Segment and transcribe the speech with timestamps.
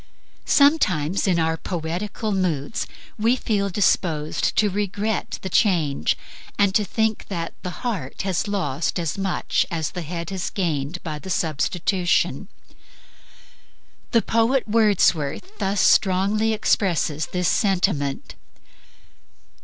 [0.47, 2.87] Sometimes in our poetical moods
[3.19, 6.17] we feel disposed to regret the change,
[6.57, 11.03] and to think that the heart has lost as much as the head has gained
[11.03, 12.47] by the substitution.
[14.09, 18.33] The poet Wordsworth thus strongly expresses this sentiment